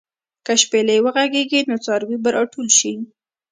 که 0.45 0.53
شپېلۍ 0.61 0.99
وغږېږي، 1.01 1.61
نو 1.69 1.75
څاروي 1.85 2.17
به 2.23 2.29
راټول 2.35 2.67
شي. 2.77 2.93